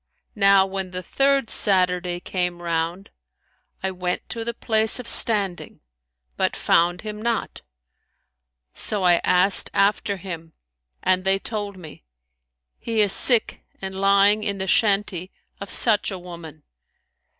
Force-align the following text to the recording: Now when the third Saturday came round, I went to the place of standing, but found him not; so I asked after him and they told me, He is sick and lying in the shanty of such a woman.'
Now 0.33 0.65
when 0.65 0.89
the 0.89 1.03
third 1.03 1.51
Saturday 1.51 2.19
came 2.19 2.59
round, 2.59 3.11
I 3.83 3.91
went 3.91 4.27
to 4.29 4.43
the 4.43 4.55
place 4.55 4.97
of 4.97 5.07
standing, 5.07 5.79
but 6.37 6.55
found 6.55 7.01
him 7.01 7.21
not; 7.21 7.61
so 8.73 9.03
I 9.03 9.21
asked 9.23 9.69
after 9.75 10.17
him 10.17 10.53
and 11.03 11.23
they 11.23 11.37
told 11.37 11.77
me, 11.77 12.03
He 12.79 12.99
is 12.99 13.13
sick 13.13 13.63
and 13.79 13.93
lying 13.93 14.41
in 14.43 14.57
the 14.57 14.65
shanty 14.65 15.29
of 15.59 15.69
such 15.69 16.09
a 16.09 16.17
woman.' 16.17 16.63